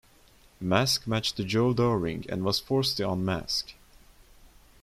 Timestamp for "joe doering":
1.43-2.25